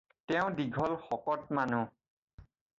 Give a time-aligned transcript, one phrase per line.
[0.27, 1.83] তেওঁ দীঘল শকত মানুহ।